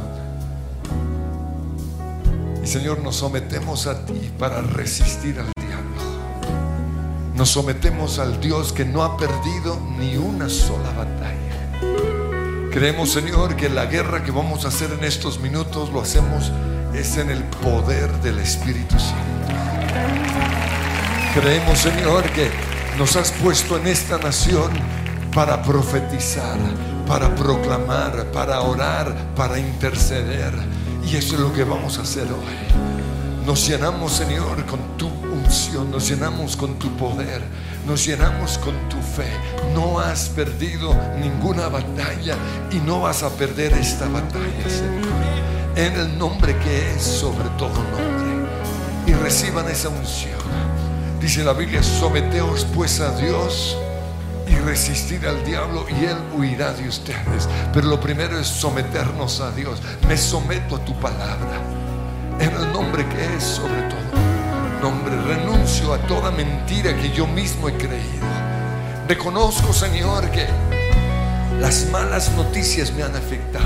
[2.63, 7.35] Y Señor, nos sometemos a ti para resistir al diablo.
[7.35, 12.71] Nos sometemos al Dios que no ha perdido ni una sola batalla.
[12.73, 16.51] Creemos, Señor, que la guerra que vamos a hacer en estos minutos lo hacemos
[16.95, 19.53] es en el poder del Espíritu Santo.
[21.35, 24.71] Creemos, Señor, que nos has puesto en esta nación
[25.35, 26.59] para profetizar,
[27.09, 30.53] para proclamar, para orar, para interceder.
[31.05, 33.45] Y eso es lo que vamos a hacer hoy.
[33.45, 37.43] Nos llenamos, Señor, con tu unción, nos llenamos con tu poder,
[37.87, 39.31] nos llenamos con tu fe.
[39.75, 42.37] No has perdido ninguna batalla
[42.71, 45.05] y no vas a perder esta batalla, Señor.
[45.77, 48.49] En el nombre que es sobre todo nombre.
[49.07, 50.35] Y reciban esa unción.
[51.25, 53.79] Dice la Biblia, someteos pues a Dios
[54.47, 57.49] y resistir al diablo y él huirá de ustedes.
[57.73, 59.81] Pero lo primero es someternos a Dios.
[60.07, 61.63] Me someto a tu palabra.
[62.39, 65.17] En el nombre que es sobre todo nombre.
[65.23, 68.27] Renuncio a toda mentira que yo mismo he creído.
[69.09, 70.47] Reconozco, Señor, que
[71.59, 73.65] las malas noticias me han afectado.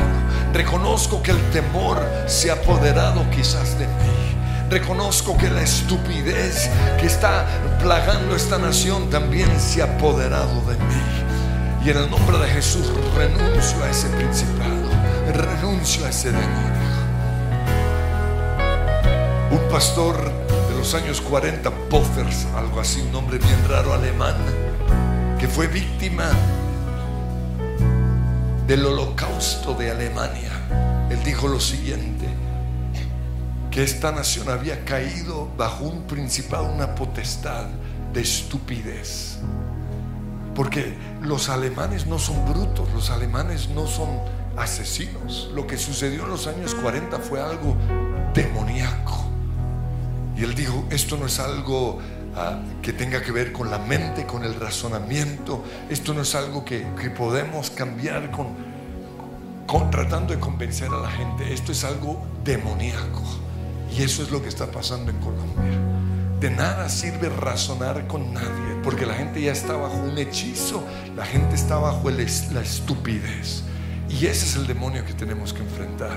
[0.53, 4.28] Reconozco que el temor se ha apoderado quizás de mí.
[4.71, 6.69] Reconozco que la estupidez
[7.01, 7.47] que está
[7.81, 11.03] plagando esta nación también se ha apoderado de mí.
[11.87, 14.91] Y en el nombre de Jesús renuncio a ese principado,
[15.33, 16.79] renuncio a ese demonio.
[19.53, 20.17] Un pastor
[20.69, 24.37] de los años 40, Poffers, algo así, un nombre bien raro alemán,
[25.39, 26.31] que fue víctima
[28.67, 30.51] del holocausto de Alemania.
[31.09, 32.18] Él dijo lo siguiente,
[33.83, 37.67] esta nación había caído bajo un principado, una potestad
[38.13, 39.39] de estupidez.
[40.55, 44.09] Porque los alemanes no son brutos, los alemanes no son
[44.57, 45.51] asesinos.
[45.55, 47.77] Lo que sucedió en los años 40 fue algo
[48.35, 49.25] demoníaco.
[50.37, 52.01] Y él dijo, esto no es algo
[52.37, 55.65] ah, que tenga que ver con la mente, con el razonamiento.
[55.89, 56.81] Esto no es algo que,
[57.17, 58.49] podemos cambiar con,
[59.67, 61.53] con tratando de convencer a la gente.
[61.53, 63.48] Esto es algo demoníaco.
[63.97, 65.79] Y eso es lo que está pasando en Colombia.
[66.41, 70.85] De nada sirve razonar con nadie, porque la gente ya está bajo un hechizo,
[71.17, 73.65] la gente está bajo la estupidez.
[74.09, 76.17] Y ese es el demonio que tenemos que enfrentar.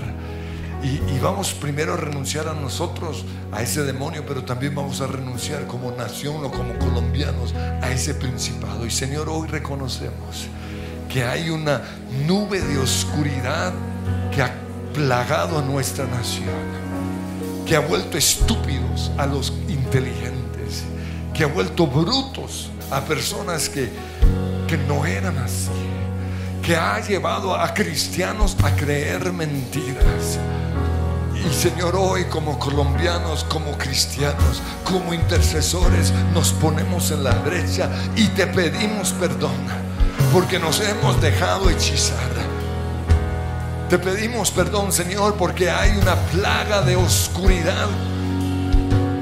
[0.82, 5.08] Y, y vamos primero a renunciar a nosotros, a ese demonio, pero también vamos a
[5.08, 8.86] renunciar como nación o como colombianos a ese principado.
[8.86, 10.46] Y Señor, hoy reconocemos
[11.12, 11.82] que hay una
[12.26, 13.72] nube de oscuridad
[14.32, 14.54] que ha
[14.94, 16.81] plagado a nuestra nación
[17.72, 20.84] que ha vuelto estúpidos a los inteligentes,
[21.32, 23.88] que ha vuelto brutos a personas que,
[24.68, 25.70] que no eran así,
[26.62, 30.38] que ha llevado a cristianos a creer mentiras.
[31.34, 38.26] Y Señor, hoy como colombianos, como cristianos, como intercesores, nos ponemos en la brecha y
[38.26, 39.56] te pedimos perdón
[40.30, 42.41] porque nos hemos dejado hechizar.
[43.92, 47.90] Te pedimos perdón, Señor, porque hay una plaga de oscuridad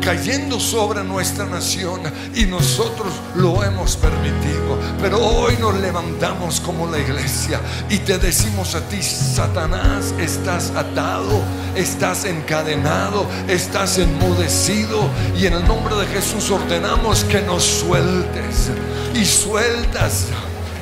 [0.01, 2.01] cayendo sobre nuestra nación
[2.37, 4.79] y nosotros lo hemos permitido.
[5.01, 11.43] Pero hoy nos levantamos como la iglesia y te decimos a ti, Satanás, estás atado,
[11.75, 15.01] estás encadenado, estás enmudecido
[15.37, 18.71] y en el nombre de Jesús ordenamos que nos sueltes
[19.17, 20.27] y sueltas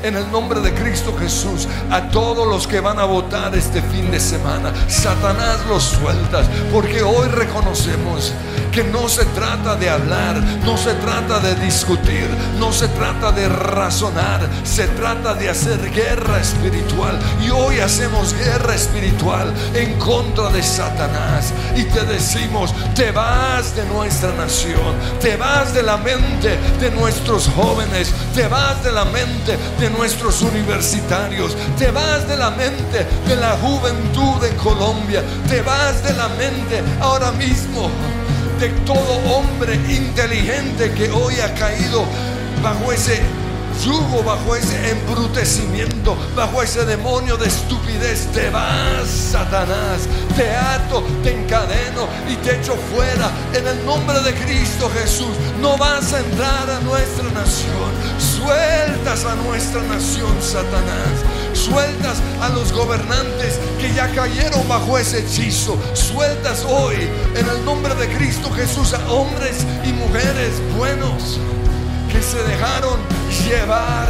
[0.03, 4.11] en el nombre de Cristo Jesús a todos los que van a votar este fin
[4.11, 4.73] de semana.
[4.89, 8.33] Satanás los sueltas porque hoy reconocemos
[8.73, 13.49] que no se trata de hablar, no se trata de discutir, no se trata de
[13.49, 17.19] razonar, se trata de hacer guerra espiritual.
[17.45, 23.85] Y hoy hacemos guerra espiritual en contra de Satanás y te decimos, te vas de
[23.87, 29.57] nuestra nación, te vas de la mente de nuestros jóvenes, te vas de la mente
[29.79, 36.03] de nuestros universitarios, te vas de la mente de la juventud en Colombia, te vas
[36.03, 37.91] de la mente ahora mismo
[38.59, 42.05] de todo hombre inteligente que hoy ha caído
[42.61, 43.21] bajo ese
[43.85, 48.27] yugo, bajo ese embrutecimiento, bajo ese demonio de estupidez.
[48.33, 54.35] Te vas, Satanás, te ato, te encadeno y te echo fuera en el nombre de
[54.35, 55.37] Cristo Jesús.
[55.61, 57.93] No vas a entrar a nuestra nación.
[58.19, 61.23] Sueltas a nuestra nación, Satanás.
[61.59, 65.77] Sueltas a los gobernantes que ya cayeron bajo ese hechizo.
[65.93, 66.97] Sueltas hoy
[67.35, 71.41] en el nombre de Cristo Jesús a hombres y mujeres buenos
[72.13, 73.01] que se dejaron
[73.45, 74.09] llevar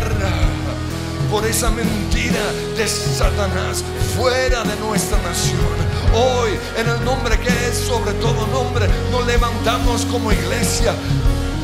[1.30, 3.82] por esa mentira de Satanás
[4.14, 5.88] fuera de nuestra nación.
[6.14, 10.94] Hoy, en el nombre que es sobre todo nombre, nos levantamos como iglesia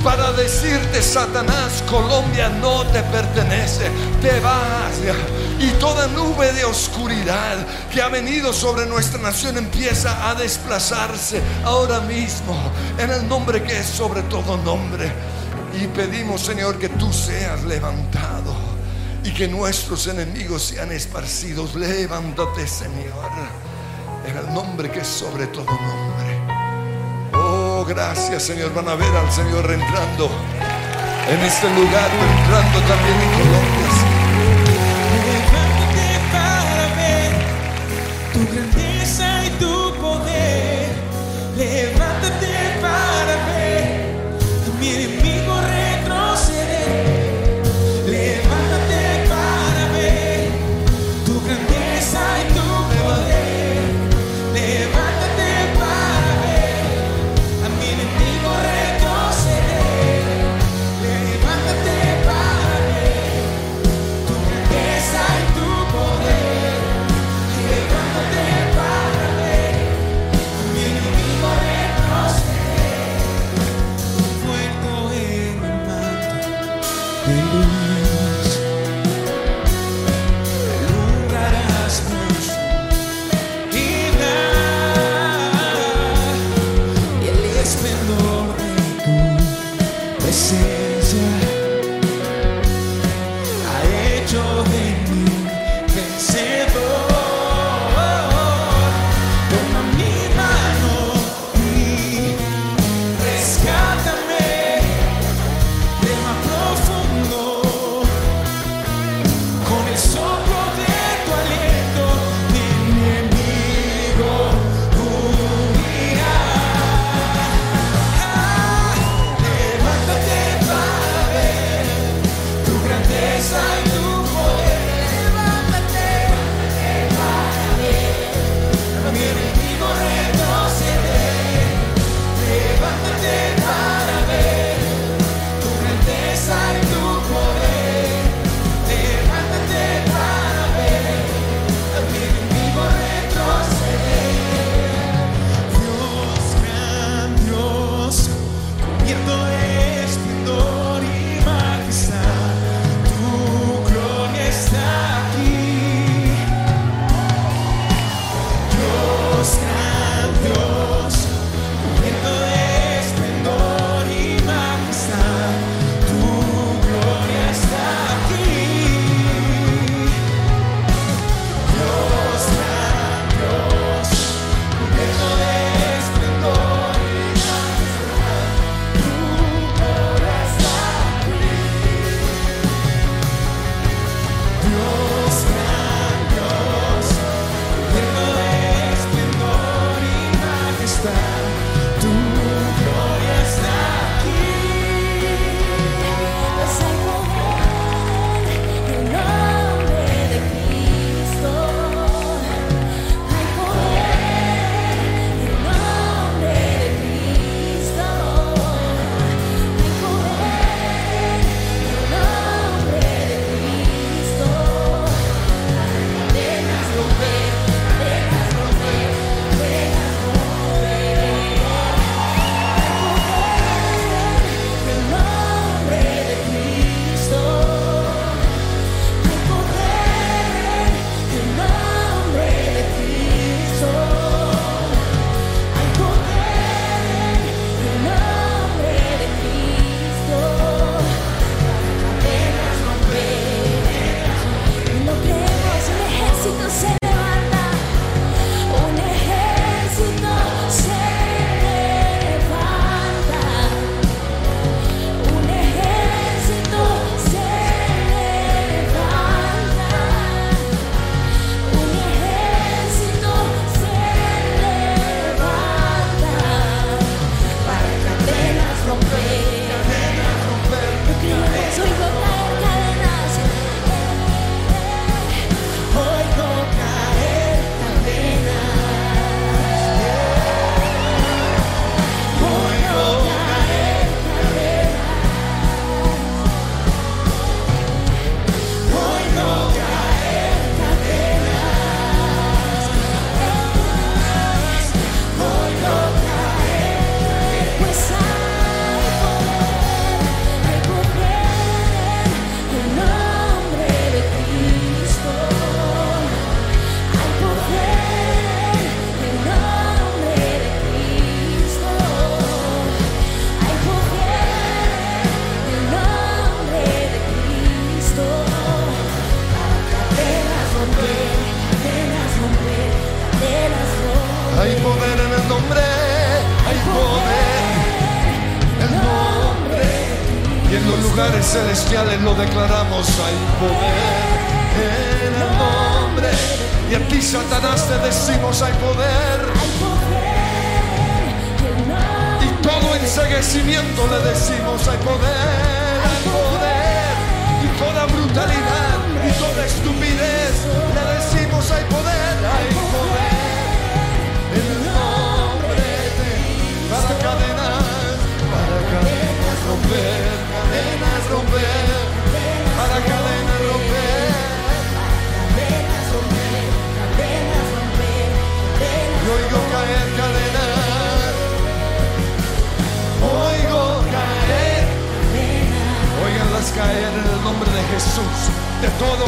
[0.05, 3.91] para decirte, Satanás, Colombia no te pertenece,
[4.21, 5.01] te vas.
[5.59, 7.57] Y toda nube de oscuridad
[7.91, 12.55] que ha venido sobre nuestra nación empieza a desplazarse ahora mismo,
[12.99, 15.11] en el nombre que es sobre todo nombre.
[15.81, 18.55] Y pedimos, Señor, que tú seas levantado
[19.25, 21.75] y que nuestros enemigos sean esparcidos.
[21.75, 23.31] Levántate, Señor,
[24.27, 26.34] en el nombre que es sobre todo nombre.
[27.87, 28.73] Gracias, Señor.
[28.75, 30.31] Van a ver al Señor entrando
[31.29, 33.89] en este lugar, entrando también en Colombia.
[38.33, 40.95] Tu grandeza y tu poder.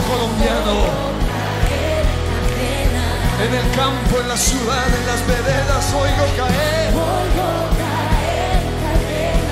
[0.06, 0.74] Colombiano.
[3.36, 6.88] En el campo, en la ciudad, en las veredas, oigo caer.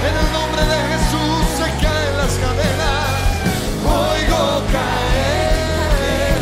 [0.09, 3.13] En el nombre de Jesús se caen las cadenas.
[3.85, 4.43] Oigo
[4.73, 6.39] caer.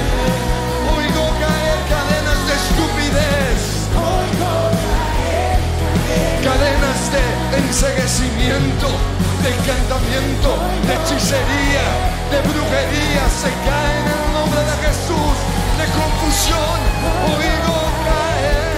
[0.96, 3.60] Oigo caer cadenas de estupidez.
[6.46, 7.24] Cadenas de
[7.58, 8.88] enseguecimiento,
[9.42, 10.50] de encantamiento,
[10.86, 11.86] de hechicería,
[12.32, 15.34] de brujería se caen en el nombre de Jesús.
[15.80, 16.78] De confusión,
[17.28, 18.72] oigo caer.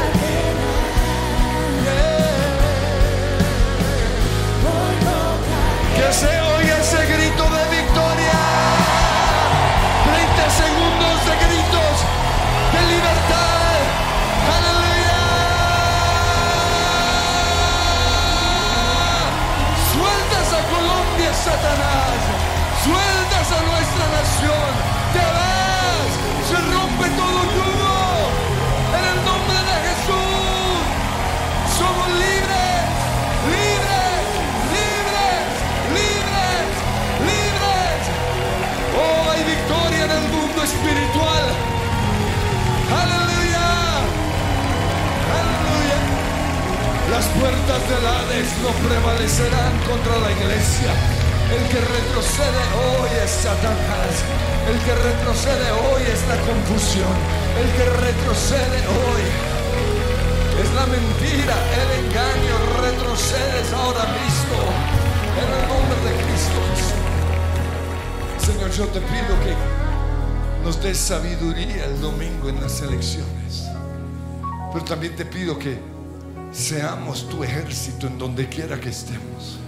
[5.97, 8.41] Que se oiga ese grito de victoria.
[10.05, 11.97] 30 segundos de gritos
[12.75, 13.79] de libertad.
[14.57, 15.21] Aleluya.
[19.93, 22.04] Sueltas a Colombia, Satanás.
[23.63, 24.71] Nuestra nación.
[25.15, 26.11] Te vas.
[26.49, 27.97] Se rompe todo yugo.
[28.99, 30.79] En el nombre de Jesús.
[31.79, 32.83] Somos libres,
[33.55, 34.23] libres,
[34.79, 35.43] libres,
[35.99, 36.67] libres,
[37.31, 38.01] libres.
[38.99, 41.45] Oh, hay victoria en el mundo espiritual.
[43.03, 43.69] Aleluya,
[45.39, 45.99] aleluya.
[47.11, 51.14] Las puertas del Hades no prevalecerán contra la iglesia.
[51.51, 54.25] El que retrocede hoy es Satanás.
[54.69, 57.15] El que retrocede hoy es la confusión.
[57.61, 59.25] El que retrocede hoy
[60.63, 62.55] es la mentira, el engaño.
[62.81, 64.59] Retrocedes ahora mismo
[65.37, 66.61] en el nombre de Cristo.
[68.39, 69.55] Señor, yo te pido que
[70.65, 73.69] nos des sabiduría el domingo en las elecciones.
[74.73, 75.79] Pero también te pido que
[76.53, 79.59] seamos tu ejército en donde quiera que estemos.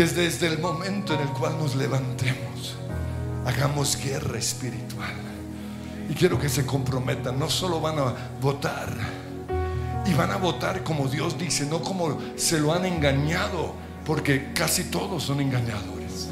[0.00, 2.74] Que es desde el momento en el cual nos levantemos,
[3.44, 5.12] hagamos guerra espiritual.
[6.08, 8.88] Y quiero que se comprometan, no solo van a votar,
[10.06, 13.74] y van a votar como Dios dice, no como se lo han engañado,
[14.06, 16.28] porque casi todos son engañadores.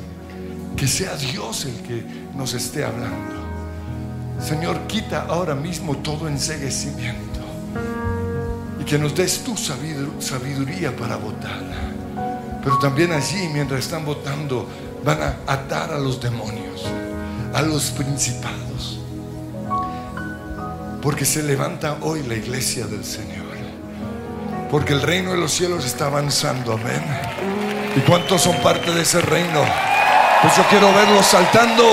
[0.74, 3.34] Que sea Dios el que nos esté hablando.
[4.40, 7.40] Señor, quita ahora mismo todo enseguecimiento
[8.80, 11.97] y que nos des tu sabidu- sabiduría para votar.
[12.68, 14.68] Pero también allí, mientras están votando,
[15.02, 16.84] van a atar a los demonios,
[17.54, 19.00] a los principados.
[21.00, 23.46] Porque se levanta hoy la iglesia del Señor.
[24.70, 27.02] Porque el reino de los cielos está avanzando, amén.
[27.96, 29.64] ¿Y cuántos son parte de ese reino?
[30.42, 31.84] Pues yo quiero verlos saltando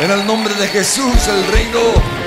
[0.00, 2.23] en el nombre de Jesús, el reino.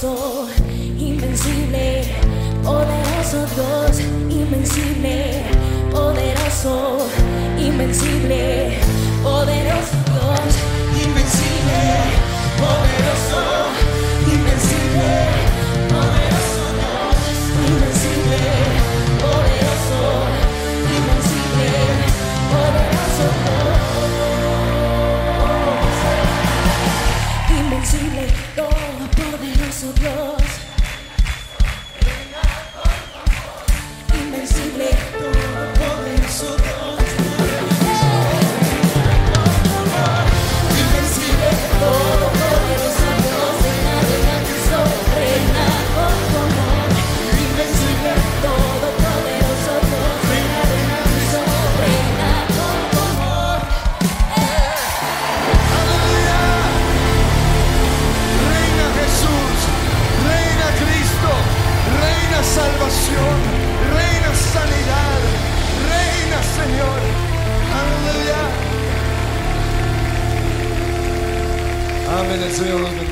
[0.00, 0.35] Poderoso,
[72.36, 73.05] Aleluya.